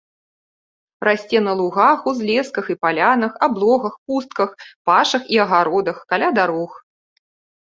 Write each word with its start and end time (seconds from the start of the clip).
Расце 1.07 1.41
на 1.47 1.51
лугах, 1.59 1.99
узлесках 2.11 2.65
і 2.75 2.77
палянах, 2.85 3.35
аблогах, 3.49 3.93
пустках, 4.07 4.49
пашах 4.93 5.23
і 5.37 5.41
агародах, 5.45 5.97
каля 6.09 6.29
дарог. 6.41 6.71